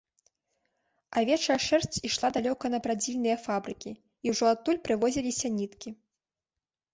[1.19, 3.91] Авечая шэрсць ішла далёка на прадзільныя фабрыкі,
[4.29, 5.89] і ўжо адтуль прывозіліся ніткі.